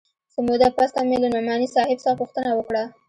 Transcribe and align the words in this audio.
څه 0.31 0.39
موده 0.45 0.69
پس 0.77 0.89
ته 0.95 1.01
مې 1.07 1.17
له 1.23 1.27
نعماني 1.35 1.67
صاحب 1.75 1.97
څخه 2.03 2.19
پوښتنه 2.21 2.51
وکړه. 2.53 2.83